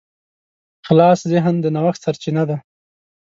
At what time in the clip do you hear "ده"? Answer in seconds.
2.49-2.57